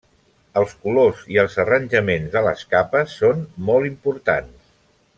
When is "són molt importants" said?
3.21-4.61